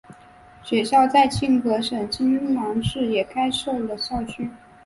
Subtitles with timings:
[0.63, 4.49] 学院在庆和省金兰市也开设了校区。